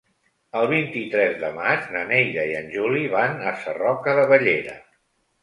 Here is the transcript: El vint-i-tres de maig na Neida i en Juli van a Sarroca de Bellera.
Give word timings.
El 0.59 0.69
vint-i-tres 0.69 1.35
de 1.43 1.51
maig 1.57 1.85
na 1.97 2.01
Neida 2.13 2.47
i 2.53 2.57
en 2.61 2.73
Juli 2.77 3.03
van 3.13 3.39
a 3.53 3.55
Sarroca 3.67 4.19
de 4.23 4.27
Bellera. 4.35 4.77